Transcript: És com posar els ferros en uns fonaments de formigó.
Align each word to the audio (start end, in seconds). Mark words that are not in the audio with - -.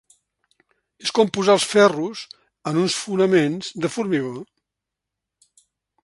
És 1.07 1.11
com 1.17 1.27
posar 1.37 1.55
els 1.59 1.65
ferros 1.73 2.23
en 2.71 2.79
uns 2.85 2.95
fonaments 3.01 3.69
de 3.85 3.91
formigó. 3.97 4.33